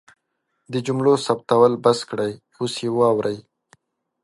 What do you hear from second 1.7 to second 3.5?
بس کړئ اوس یې واورئ